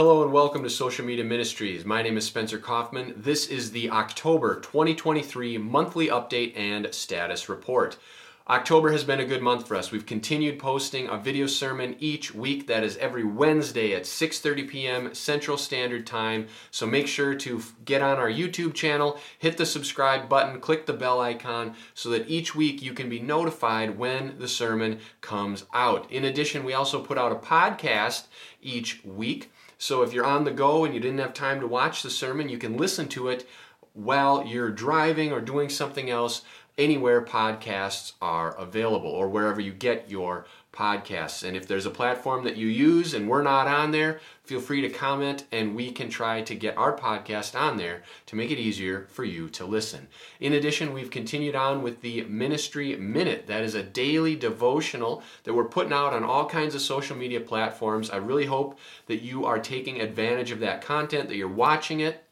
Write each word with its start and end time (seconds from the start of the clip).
Hello 0.00 0.22
and 0.22 0.32
welcome 0.32 0.62
to 0.62 0.70
Social 0.70 1.04
Media 1.04 1.26
Ministries. 1.26 1.84
My 1.84 2.00
name 2.00 2.16
is 2.16 2.24
Spencer 2.24 2.58
Coffman. 2.58 3.12
This 3.22 3.48
is 3.48 3.70
the 3.70 3.90
October 3.90 4.58
2023 4.60 5.58
monthly 5.58 6.08
update 6.08 6.56
and 6.56 6.88
status 6.94 7.50
report. 7.50 7.98
October 8.50 8.90
has 8.90 9.04
been 9.04 9.20
a 9.20 9.24
good 9.24 9.42
month 9.42 9.68
for 9.68 9.76
us. 9.76 9.92
We've 9.92 10.04
continued 10.04 10.58
posting 10.58 11.06
a 11.06 11.16
video 11.16 11.46
sermon 11.46 11.94
each 12.00 12.34
week. 12.34 12.66
That 12.66 12.82
is 12.82 12.96
every 12.96 13.22
Wednesday 13.22 13.94
at 13.94 14.02
6:30 14.02 14.68
p.m. 14.68 15.14
Central 15.14 15.56
Standard 15.56 16.04
Time. 16.04 16.48
So 16.72 16.84
make 16.84 17.06
sure 17.06 17.36
to 17.36 17.62
get 17.84 18.02
on 18.02 18.18
our 18.18 18.28
YouTube 18.28 18.74
channel, 18.74 19.20
hit 19.38 19.56
the 19.56 19.64
subscribe 19.64 20.28
button, 20.28 20.58
click 20.60 20.86
the 20.86 20.92
bell 20.92 21.20
icon 21.20 21.76
so 21.94 22.10
that 22.10 22.28
each 22.28 22.52
week 22.56 22.82
you 22.82 22.92
can 22.92 23.08
be 23.08 23.20
notified 23.20 23.96
when 23.96 24.36
the 24.40 24.48
sermon 24.48 24.98
comes 25.20 25.64
out. 25.72 26.10
In 26.10 26.24
addition, 26.24 26.64
we 26.64 26.74
also 26.74 27.00
put 27.00 27.18
out 27.18 27.30
a 27.30 27.36
podcast 27.36 28.24
each 28.60 29.04
week. 29.04 29.52
So 29.78 30.02
if 30.02 30.12
you're 30.12 30.26
on 30.26 30.42
the 30.42 30.50
go 30.50 30.84
and 30.84 30.92
you 30.92 30.98
didn't 30.98 31.20
have 31.20 31.34
time 31.34 31.60
to 31.60 31.68
watch 31.68 32.02
the 32.02 32.10
sermon, 32.10 32.48
you 32.48 32.58
can 32.58 32.76
listen 32.76 33.06
to 33.10 33.28
it 33.28 33.48
while 33.94 34.44
you're 34.44 34.70
driving 34.70 35.32
or 35.32 35.40
doing 35.40 35.68
something 35.68 36.10
else 36.10 36.42
anywhere 36.78 37.20
podcasts 37.22 38.12
are 38.22 38.56
available 38.56 39.10
or 39.10 39.28
wherever 39.28 39.60
you 39.60 39.72
get 39.72 40.10
your 40.10 40.46
podcasts. 40.72 41.46
And 41.46 41.56
if 41.56 41.66
there's 41.66 41.84
a 41.84 41.90
platform 41.90 42.44
that 42.44 42.56
you 42.56 42.68
use 42.68 43.12
and 43.12 43.28
we're 43.28 43.42
not 43.42 43.66
on 43.66 43.90
there, 43.90 44.20
feel 44.44 44.60
free 44.60 44.80
to 44.80 44.88
comment 44.88 45.44
and 45.52 45.74
we 45.74 45.90
can 45.90 46.08
try 46.08 46.40
to 46.42 46.54
get 46.54 46.78
our 46.78 46.96
podcast 46.96 47.58
on 47.58 47.76
there 47.76 48.02
to 48.26 48.36
make 48.36 48.50
it 48.50 48.58
easier 48.58 49.06
for 49.10 49.24
you 49.24 49.48
to 49.50 49.66
listen. 49.66 50.06
In 50.38 50.54
addition, 50.54 50.94
we've 50.94 51.10
continued 51.10 51.54
on 51.54 51.82
with 51.82 52.00
the 52.00 52.22
Ministry 52.22 52.96
Minute. 52.96 53.46
That 53.46 53.62
is 53.62 53.74
a 53.74 53.82
daily 53.82 54.36
devotional 54.36 55.22
that 55.44 55.54
we're 55.54 55.64
putting 55.64 55.92
out 55.92 56.14
on 56.14 56.24
all 56.24 56.48
kinds 56.48 56.74
of 56.74 56.80
social 56.80 57.16
media 57.16 57.40
platforms. 57.40 58.08
I 58.08 58.16
really 58.16 58.46
hope 58.46 58.78
that 59.06 59.22
you 59.22 59.44
are 59.44 59.58
taking 59.58 60.00
advantage 60.00 60.50
of 60.50 60.60
that 60.60 60.82
content, 60.82 61.28
that 61.28 61.36
you're 61.36 61.48
watching 61.48 62.00
it 62.00 62.24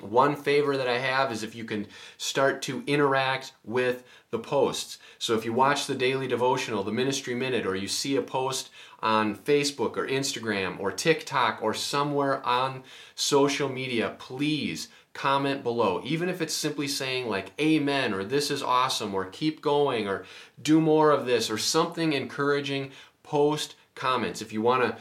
one 0.00 0.36
favor 0.36 0.76
that 0.76 0.88
I 0.88 0.98
have 0.98 1.32
is 1.32 1.42
if 1.42 1.54
you 1.54 1.64
can 1.64 1.86
start 2.18 2.62
to 2.62 2.82
interact 2.86 3.52
with 3.64 4.04
the 4.30 4.38
posts. 4.38 4.98
So 5.18 5.34
if 5.34 5.44
you 5.44 5.52
watch 5.52 5.86
the 5.86 5.94
daily 5.94 6.26
devotional, 6.26 6.82
the 6.82 6.92
ministry 6.92 7.34
minute, 7.34 7.66
or 7.66 7.74
you 7.74 7.88
see 7.88 8.16
a 8.16 8.22
post 8.22 8.70
on 9.00 9.36
Facebook 9.36 9.96
or 9.96 10.06
Instagram 10.06 10.78
or 10.80 10.92
TikTok 10.92 11.62
or 11.62 11.74
somewhere 11.74 12.44
on 12.44 12.82
social 13.14 13.68
media, 13.68 14.14
please 14.18 14.88
comment 15.12 15.62
below. 15.62 16.02
Even 16.04 16.28
if 16.28 16.42
it's 16.42 16.52
simply 16.52 16.86
saying 16.86 17.26
like 17.28 17.52
amen 17.58 18.12
or 18.12 18.22
this 18.22 18.50
is 18.50 18.62
awesome 18.62 19.14
or 19.14 19.24
keep 19.24 19.62
going 19.62 20.06
or 20.06 20.24
do 20.62 20.80
more 20.80 21.10
of 21.10 21.24
this 21.24 21.50
or 21.50 21.56
something 21.56 22.12
encouraging, 22.12 22.90
post 23.22 23.76
comments. 23.94 24.42
If 24.42 24.52
you 24.52 24.60
want 24.60 24.82
to 24.82 24.96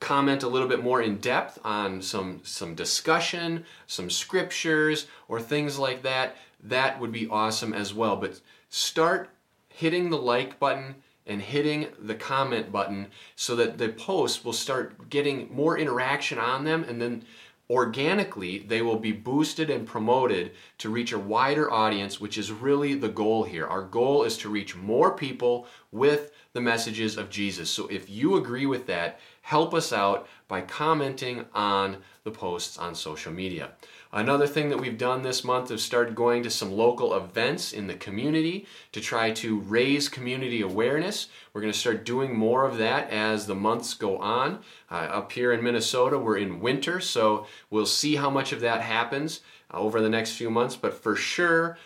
comment 0.00 0.42
a 0.42 0.48
little 0.48 0.68
bit 0.68 0.82
more 0.82 1.02
in 1.02 1.18
depth 1.18 1.58
on 1.64 2.02
some 2.02 2.40
some 2.44 2.74
discussion, 2.74 3.64
some 3.86 4.10
scriptures 4.10 5.06
or 5.28 5.40
things 5.40 5.78
like 5.78 6.02
that, 6.02 6.36
that 6.62 7.00
would 7.00 7.12
be 7.12 7.28
awesome 7.28 7.72
as 7.72 7.94
well. 7.94 8.16
But 8.16 8.40
start 8.68 9.30
hitting 9.68 10.10
the 10.10 10.18
like 10.18 10.58
button 10.58 10.96
and 11.26 11.42
hitting 11.42 11.88
the 12.00 12.14
comment 12.14 12.72
button 12.72 13.08
so 13.36 13.54
that 13.54 13.78
the 13.78 13.90
posts 13.90 14.44
will 14.44 14.52
start 14.52 15.10
getting 15.10 15.54
more 15.54 15.78
interaction 15.78 16.38
on 16.38 16.64
them 16.64 16.84
and 16.88 17.00
then 17.00 17.22
organically 17.70 18.60
they 18.60 18.80
will 18.80 18.98
be 18.98 19.12
boosted 19.12 19.68
and 19.68 19.86
promoted 19.86 20.52
to 20.78 20.88
reach 20.88 21.12
a 21.12 21.18
wider 21.18 21.70
audience 21.70 22.18
which 22.18 22.38
is 22.38 22.50
really 22.50 22.94
the 22.94 23.08
goal 23.08 23.44
here 23.44 23.66
our 23.66 23.82
goal 23.82 24.24
is 24.24 24.38
to 24.38 24.48
reach 24.48 24.74
more 24.74 25.14
people 25.14 25.66
with 25.92 26.32
the 26.54 26.60
messages 26.60 27.18
of 27.18 27.28
jesus 27.28 27.68
so 27.68 27.86
if 27.88 28.08
you 28.08 28.36
agree 28.36 28.64
with 28.64 28.86
that 28.86 29.20
help 29.48 29.74
us 29.74 29.92
out 29.92 30.26
by 30.46 30.60
commenting 30.60 31.44
on 31.54 31.96
the 32.24 32.30
posts 32.30 32.78
on 32.78 32.94
social 32.94 33.32
media 33.32 33.70
Another 34.12 34.46
thing 34.46 34.70
that 34.70 34.80
we've 34.80 34.96
done 34.96 35.22
this 35.22 35.44
month 35.44 35.70
is 35.70 35.84
started 35.84 36.14
going 36.14 36.42
to 36.42 36.50
some 36.50 36.72
local 36.72 37.14
events 37.14 37.74
in 37.74 37.88
the 37.88 37.94
community 37.94 38.66
to 38.92 39.02
try 39.02 39.32
to 39.32 39.60
raise 39.60 40.08
community 40.08 40.62
awareness. 40.62 41.28
We're 41.52 41.60
going 41.60 41.72
to 41.74 41.78
start 41.78 42.06
doing 42.06 42.34
more 42.34 42.64
of 42.64 42.78
that 42.78 43.10
as 43.10 43.46
the 43.46 43.54
months 43.54 43.92
go 43.92 44.16
on. 44.16 44.60
Uh, 44.90 44.94
up 44.94 45.32
here 45.32 45.52
in 45.52 45.62
Minnesota, 45.62 46.18
we're 46.18 46.38
in 46.38 46.60
winter, 46.60 47.00
so 47.00 47.46
we'll 47.68 47.84
see 47.84 48.16
how 48.16 48.30
much 48.30 48.52
of 48.52 48.60
that 48.60 48.80
happens 48.80 49.40
over 49.74 50.00
the 50.00 50.08
next 50.08 50.32
few 50.32 50.48
months. 50.48 50.74
But 50.74 50.94
for 50.94 51.14
sure, 51.14 51.76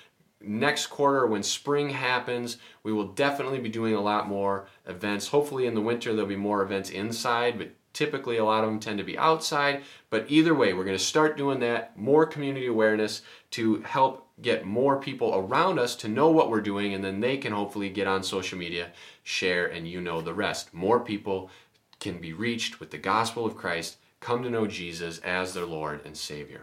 next 0.44 0.86
quarter 0.86 1.26
when 1.26 1.42
spring 1.42 1.90
happens 1.90 2.58
we 2.82 2.92
will 2.92 3.08
definitely 3.08 3.58
be 3.58 3.68
doing 3.68 3.94
a 3.94 4.00
lot 4.00 4.28
more 4.28 4.66
events 4.86 5.28
hopefully 5.28 5.66
in 5.66 5.74
the 5.74 5.80
winter 5.80 6.12
there'll 6.12 6.28
be 6.28 6.36
more 6.36 6.62
events 6.62 6.90
inside 6.90 7.58
but 7.58 7.72
Typically, 7.92 8.38
a 8.38 8.44
lot 8.44 8.64
of 8.64 8.70
them 8.70 8.80
tend 8.80 8.98
to 8.98 9.04
be 9.04 9.18
outside, 9.18 9.82
but 10.08 10.24
either 10.28 10.54
way, 10.54 10.72
we're 10.72 10.84
going 10.84 10.96
to 10.96 11.04
start 11.04 11.36
doing 11.36 11.60
that, 11.60 11.96
more 11.96 12.24
community 12.24 12.66
awareness 12.66 13.20
to 13.50 13.82
help 13.82 14.28
get 14.40 14.64
more 14.64 14.98
people 14.98 15.34
around 15.34 15.78
us 15.78 15.94
to 15.96 16.08
know 16.08 16.30
what 16.30 16.50
we're 16.50 16.62
doing, 16.62 16.94
and 16.94 17.04
then 17.04 17.20
they 17.20 17.36
can 17.36 17.52
hopefully 17.52 17.90
get 17.90 18.06
on 18.06 18.22
social 18.22 18.58
media, 18.58 18.90
share, 19.22 19.66
and 19.66 19.86
you 19.86 20.00
know 20.00 20.22
the 20.22 20.32
rest. 20.32 20.72
More 20.72 21.00
people 21.00 21.50
can 22.00 22.18
be 22.18 22.32
reached 22.32 22.80
with 22.80 22.90
the 22.90 22.98
gospel 22.98 23.44
of 23.44 23.56
Christ, 23.56 23.98
come 24.20 24.42
to 24.42 24.50
know 24.50 24.66
Jesus 24.66 25.18
as 25.18 25.52
their 25.52 25.66
Lord 25.66 26.00
and 26.06 26.16
Savior. 26.16 26.62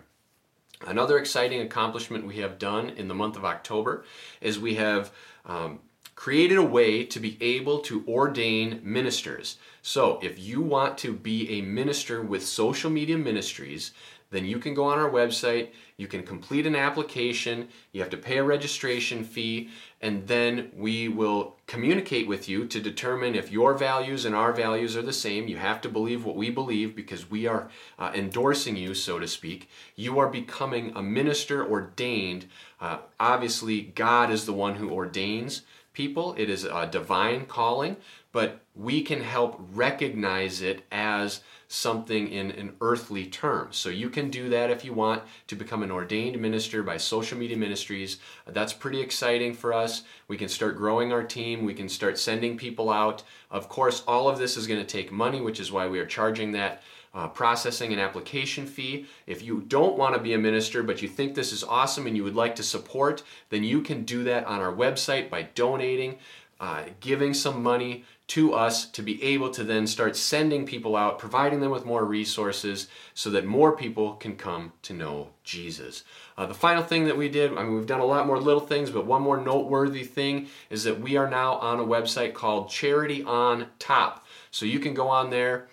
Another 0.86 1.18
exciting 1.18 1.62
accomplishment 1.62 2.26
we 2.26 2.38
have 2.38 2.58
done 2.58 2.90
in 2.92 3.08
the 3.08 3.14
month 3.14 3.36
of 3.36 3.44
October 3.44 4.06
is 4.40 4.58
we 4.58 4.76
have 4.76 5.12
um, 5.46 5.80
created 6.20 6.58
a 6.58 6.62
way 6.62 7.06
to 7.06 7.18
be 7.18 7.38
able 7.40 7.80
to 7.80 8.04
ordain 8.06 8.82
ministers. 8.84 9.56
So, 9.82 10.20
if 10.22 10.38
you 10.38 10.60
want 10.60 10.98
to 10.98 11.14
be 11.14 11.50
a 11.50 11.62
minister 11.62 12.22
with 12.22 12.46
social 12.46 12.90
media 12.90 13.18
ministries, 13.18 13.94
then 14.30 14.44
you 14.44 14.60
can 14.60 14.74
go 14.74 14.84
on 14.84 15.00
our 15.00 15.10
website, 15.10 15.70
you 15.96 16.08
can 16.08 16.24
complete 16.24 16.68
an 16.68 16.76
application, 16.76 17.70
you 17.94 18.02
have 18.02 18.10
to 18.10 18.18
pay 18.18 18.38
a 18.38 18.44
registration 18.44 19.24
fee, 19.24 19.70
and 20.02 20.28
then 20.28 20.70
we 20.76 21.08
will 21.08 21.56
communicate 21.68 22.28
with 22.28 22.50
you 22.50 22.66
to 22.66 22.82
determine 22.82 23.34
if 23.34 23.50
your 23.50 23.74
values 23.74 24.26
and 24.26 24.36
our 24.36 24.52
values 24.52 24.98
are 24.98 25.02
the 25.02 25.14
same. 25.14 25.48
You 25.48 25.56
have 25.56 25.80
to 25.82 25.90
believe 25.90 26.26
what 26.26 26.36
we 26.36 26.50
believe 26.50 26.98
because 26.98 27.32
we 27.32 27.48
are 27.48 27.70
uh, 27.98 28.12
endorsing 28.14 28.76
you, 28.76 28.94
so 28.94 29.20
to 29.20 29.28
speak. 29.28 29.70
You 29.96 30.20
are 30.20 30.28
becoming 30.28 30.92
a 30.96 31.02
minister 31.02 31.66
ordained. 31.66 32.46
Uh, 32.82 32.98
obviously, 33.22 33.82
God 33.82 34.32
is 34.32 34.46
the 34.46 34.54
one 34.54 34.76
who 34.76 34.92
ordains 34.92 35.62
people. 36.00 36.34
It 36.38 36.50
is 36.50 36.64
a 36.64 36.88
divine 36.88 37.46
calling, 37.46 37.98
but 38.32 38.62
we 38.76 39.02
can 39.02 39.22
help 39.22 39.60
recognize 39.74 40.62
it 40.62 40.84
as 40.92 41.42
something 41.68 42.28
in 42.30 42.50
an 42.52 42.76
earthly 42.82 43.26
term. 43.26 43.68
So 43.72 43.90
you 43.90 44.10
can 44.10 44.30
do 44.30 44.50
that 44.50 44.72
if 44.72 44.84
you 44.84 44.94
want 44.94 45.24
to 45.48 45.56
become 45.56 45.84
an 45.84 45.92
ordained 45.92 46.40
minister 46.42 46.82
by 46.82 46.98
Social 46.98 47.38
Media 47.38 47.58
Ministries. 47.58 48.18
That's 48.48 48.74
pretty 48.74 49.02
exciting 49.02 49.54
for 49.54 49.72
us. 49.72 50.04
We 50.28 50.38
can 50.38 50.50
start 50.50 50.78
growing 50.78 51.14
our 51.14 51.24
team, 51.24 51.64
we 51.64 51.76
can 51.76 51.88
start 51.88 52.18
sending 52.18 52.58
people 52.58 52.90
out. 52.90 53.24
Of 53.52 53.70
course, 53.70 54.04
all 54.08 54.28
of 54.28 54.40
this 54.40 54.58
is 54.58 54.68
going 54.68 54.80
to 54.80 54.86
take 54.86 55.12
money, 55.12 55.42
which 55.42 55.60
is 55.60 55.72
why 55.72 55.88
we 55.88 56.00
are 56.00 56.08
charging 56.08 56.52
that 56.54 56.82
uh, 57.14 57.28
processing 57.28 57.92
and 57.92 58.02
application 58.02 58.66
fee. 58.66 59.06
If 59.26 59.42
you 59.42 59.62
don't 59.68 59.98
want 59.98 60.16
to 60.16 60.22
be 60.22 60.34
a 60.34 60.38
minister 60.38 60.84
but 60.84 61.02
you 61.02 61.08
think 61.08 61.34
this 61.34 61.52
is 61.52 61.64
awesome 61.64 62.08
and 62.08 62.16
you 62.16 62.24
would 62.24 62.36
like 62.36 62.56
to 62.56 62.64
support, 62.64 63.24
then 63.50 63.64
you 63.64 63.82
can 63.82 64.04
do 64.04 64.24
that 64.24 64.46
on 64.46 64.60
our 64.60 64.74
website 64.74 65.30
by 65.30 65.44
donating, 65.44 66.18
uh, 66.60 66.84
giving 67.00 67.34
some 67.34 67.64
money 67.64 68.04
to 68.28 68.54
us 68.54 68.86
to 68.86 69.02
be 69.02 69.22
able 69.24 69.50
to 69.50 69.64
then 69.64 69.88
start 69.88 70.16
sending 70.16 70.66
people 70.66 70.96
out, 70.96 71.18
providing 71.18 71.62
them 71.62 71.72
with 71.72 71.86
more 71.86 72.06
resources 72.06 72.88
so 73.16 73.30
that 73.32 73.46
more 73.46 73.76
people 73.76 74.14
can 74.14 74.36
come 74.36 74.72
to 74.84 74.94
know 74.94 75.30
Jesus. 75.44 76.04
Uh, 76.38 76.46
the 76.46 76.54
final 76.54 76.84
thing 76.84 77.06
that 77.06 77.18
we 77.18 77.28
did, 77.28 77.52
I 77.58 77.64
mean, 77.64 77.76
we've 77.76 77.88
done 77.88 78.02
a 78.02 78.06
lot 78.06 78.28
more 78.28 78.40
little 78.40 78.62
things, 78.62 78.92
but 78.92 79.08
one 79.08 79.24
more 79.24 79.42
noteworthy 79.42 80.04
thing 80.04 80.48
is 80.70 80.84
that 80.84 81.00
we 81.00 81.18
are 81.18 81.30
now 81.30 81.54
on 81.56 81.80
a 81.80 81.84
website 81.84 82.36
called 82.36 82.70
Charity 82.70 83.24
on 83.24 83.68
Top. 83.80 84.26
So 84.52 84.66
you 84.66 84.80
can 84.80 84.94
go 84.94 85.08
on 85.08 85.32
there 85.32 85.68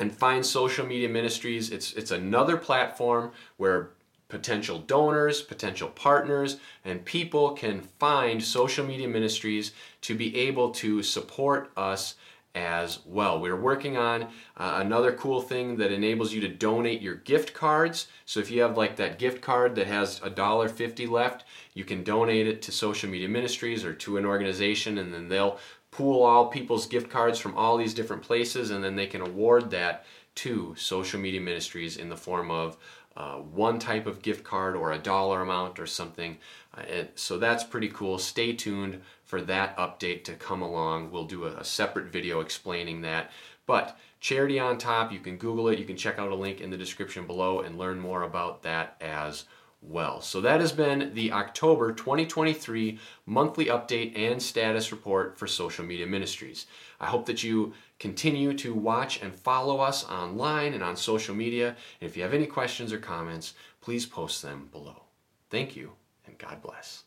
and 0.00 0.12
find 0.12 0.44
social 0.44 0.84
media 0.84 1.08
ministries. 1.08 1.70
It's, 1.70 1.92
it's 1.92 2.10
another 2.10 2.56
platform 2.56 3.30
where 3.56 3.90
potential 4.28 4.78
donors, 4.78 5.42
potential 5.42 5.88
partners, 5.88 6.58
and 6.84 7.04
people 7.04 7.52
can 7.52 7.80
find 7.80 8.42
social 8.42 8.86
media 8.86 9.08
ministries 9.08 9.72
to 10.02 10.14
be 10.14 10.36
able 10.36 10.70
to 10.70 11.02
support 11.02 11.70
us 11.76 12.14
as 12.54 13.00
well. 13.06 13.40
We're 13.40 13.60
working 13.60 13.96
on 13.96 14.22
uh, 14.56 14.80
another 14.82 15.12
cool 15.12 15.40
thing 15.40 15.76
that 15.76 15.92
enables 15.92 16.32
you 16.32 16.40
to 16.40 16.48
donate 16.48 17.00
your 17.00 17.14
gift 17.14 17.54
cards. 17.54 18.08
So 18.24 18.40
if 18.40 18.50
you 18.50 18.62
have 18.62 18.76
like 18.76 18.96
that 18.96 19.18
gift 19.18 19.40
card 19.42 19.74
that 19.76 19.86
has 19.86 20.20
a 20.22 20.30
dollar 20.30 20.68
fifty 20.68 21.06
left, 21.06 21.44
you 21.74 21.84
can 21.84 22.02
donate 22.02 22.48
it 22.48 22.60
to 22.62 22.72
social 22.72 23.08
media 23.08 23.28
ministries 23.28 23.84
or 23.84 23.92
to 23.94 24.16
an 24.16 24.24
organization 24.24 24.98
and 24.98 25.14
then 25.14 25.28
they'll 25.28 25.58
pool 25.90 26.22
all 26.22 26.48
people's 26.48 26.86
gift 26.86 27.10
cards 27.10 27.38
from 27.38 27.56
all 27.56 27.76
these 27.76 27.94
different 27.94 28.22
places 28.22 28.70
and 28.70 28.82
then 28.82 28.96
they 28.96 29.06
can 29.06 29.20
award 29.20 29.70
that 29.70 30.04
to 30.34 30.74
social 30.76 31.18
media 31.18 31.40
ministries 31.40 31.96
in 31.96 32.08
the 32.08 32.16
form 32.16 32.50
of 32.50 32.76
uh, 33.16 33.34
one 33.38 33.80
type 33.80 34.06
of 34.06 34.22
gift 34.22 34.44
card 34.44 34.76
or 34.76 34.92
a 34.92 34.98
dollar 34.98 35.42
amount 35.42 35.80
or 35.80 35.86
something. 35.86 36.38
Uh, 36.76 36.82
so 37.16 37.36
that's 37.36 37.64
pretty 37.64 37.88
cool. 37.88 38.16
Stay 38.16 38.52
tuned 38.52 39.02
for 39.24 39.40
that 39.42 39.76
update 39.76 40.22
to 40.22 40.34
come 40.34 40.62
along. 40.62 41.10
We'll 41.10 41.24
do 41.24 41.44
a, 41.44 41.56
a 41.56 41.64
separate 41.64 42.12
video 42.12 42.38
explaining 42.38 43.00
that. 43.02 43.32
But 43.66 43.98
Charity 44.20 44.60
on 44.60 44.78
Top, 44.78 45.10
you 45.10 45.18
can 45.18 45.36
Google 45.36 45.68
it, 45.68 45.80
you 45.80 45.84
can 45.84 45.96
check 45.96 46.18
out 46.18 46.30
a 46.30 46.34
link 46.34 46.60
in 46.60 46.70
the 46.70 46.76
description 46.76 47.26
below 47.26 47.60
and 47.60 47.76
learn 47.76 47.98
more 47.98 48.22
about 48.22 48.62
that 48.62 48.96
as 49.00 49.44
well. 49.80 50.20
So 50.20 50.40
that 50.40 50.60
has 50.60 50.72
been 50.72 51.12
the 51.14 51.32
October 51.32 51.92
2023 51.92 52.98
monthly 53.26 53.66
update 53.66 54.18
and 54.18 54.42
status 54.42 54.90
report 54.90 55.38
for 55.38 55.46
Social 55.46 55.84
Media 55.84 56.06
Ministries. 56.06 56.66
I 57.00 57.06
hope 57.06 57.26
that 57.26 57.42
you 57.42 57.72
continue 57.98 58.54
to 58.54 58.74
watch 58.74 59.22
and 59.22 59.34
follow 59.34 59.80
us 59.80 60.08
online 60.08 60.74
and 60.74 60.82
on 60.82 60.96
social 60.96 61.34
media. 61.34 61.76
And 62.00 62.10
if 62.10 62.16
you 62.16 62.22
have 62.22 62.34
any 62.34 62.46
questions 62.46 62.92
or 62.92 62.98
comments, 62.98 63.54
please 63.80 64.06
post 64.06 64.42
them 64.42 64.68
below. 64.72 65.04
Thank 65.50 65.76
you 65.76 65.92
and 66.26 66.36
God 66.38 66.60
bless. 66.62 67.04